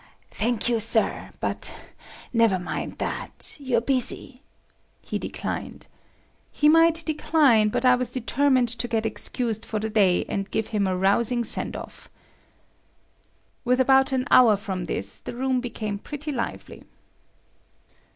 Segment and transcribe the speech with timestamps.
[0.31, 1.29] "Thank you, Sir.
[1.39, 1.71] But
[2.33, 3.55] never mind that.
[3.59, 4.41] You're busy,"
[5.03, 5.85] he declined.
[6.51, 10.69] He might decline, but I was determined to get excused for the day and give
[10.69, 12.09] him a rousing send off.
[13.63, 16.83] Within about an hour from this, the room became pretty lively.